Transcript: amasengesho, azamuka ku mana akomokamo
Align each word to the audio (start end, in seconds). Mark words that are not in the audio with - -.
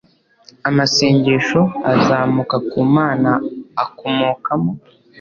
amasengesho, 0.69 1.61
azamuka 1.93 2.55
ku 2.69 2.79
mana 2.95 3.31
akomokamo 3.83 4.71